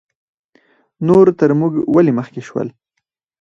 نور 1.07 1.25
تر 1.39 1.49
موږ 1.59 1.73
ولې 1.95 2.11
مخکې 2.19 2.41
شول؟ 2.47 2.67